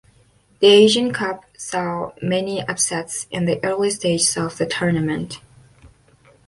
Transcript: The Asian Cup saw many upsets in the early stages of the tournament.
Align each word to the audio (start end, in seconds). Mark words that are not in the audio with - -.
The 0.61 0.67
Asian 0.67 1.13
Cup 1.13 1.45
saw 1.55 2.13
many 2.23 2.59
upsets 2.67 3.27
in 3.29 3.45
the 3.45 3.63
early 3.63 3.91
stages 3.91 4.35
of 4.35 4.57
the 4.57 4.65
tournament. 4.65 5.39